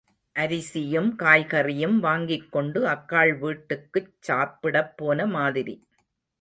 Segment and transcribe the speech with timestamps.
[0.35, 5.75] அரிசியும் காய்கறியும் வாங்கிக் கொண்டு அக்காள் வீட்டுக்குச் சாப்பிடப் போன மாதிரி.